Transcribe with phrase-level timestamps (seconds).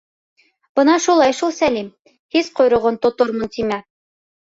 [0.77, 1.91] Бына шулай ул Сәлим,
[2.37, 3.79] һис ҡойроғон тотормон тимә.